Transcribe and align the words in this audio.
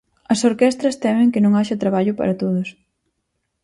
As 0.33 0.39
orquestras 0.49 0.99
temen 1.03 1.31
que 1.33 1.43
non 1.43 1.53
haxa 1.55 1.81
traballo 1.83 2.13
para 2.19 2.37
todos. 2.41 2.69